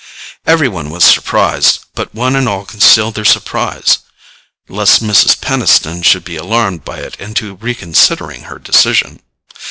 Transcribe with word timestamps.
Every 0.47 0.67
one 0.67 0.89
was 0.89 1.03
surprised, 1.03 1.83
but 1.93 2.15
one 2.15 2.35
and 2.35 2.49
all 2.49 2.65
concealed 2.65 3.13
their 3.13 3.23
surprise, 3.23 3.99
lest 4.67 5.03
Mrs. 5.03 5.39
Peniston 5.39 6.01
should 6.01 6.23
be 6.23 6.37
alarmed 6.37 6.83
by 6.83 6.97
it 7.01 7.15
into 7.19 7.53
reconsidering 7.57 8.45
her 8.45 8.57
decision. 8.57 9.19